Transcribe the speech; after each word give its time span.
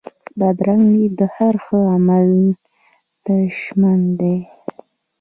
بدرنګه 0.39 0.87
نیت 0.93 1.13
د 1.19 1.21
هر 1.35 1.55
ښه 1.63 1.79
عمل 1.95 2.27
دشمن 3.27 3.99
دی 4.19 4.37